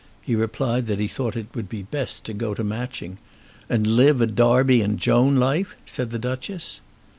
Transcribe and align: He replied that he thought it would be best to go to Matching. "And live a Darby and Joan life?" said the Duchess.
He 0.23 0.33
replied 0.33 0.87
that 0.87 0.97
he 0.97 1.07
thought 1.07 1.35
it 1.37 1.45
would 1.53 1.69
be 1.69 1.83
best 1.83 2.23
to 2.23 2.33
go 2.33 2.55
to 2.55 2.63
Matching. 2.63 3.19
"And 3.69 3.85
live 3.85 4.19
a 4.19 4.25
Darby 4.25 4.81
and 4.81 4.97
Joan 4.97 5.35
life?" 5.35 5.75
said 5.85 6.09
the 6.09 6.17
Duchess. 6.17 6.81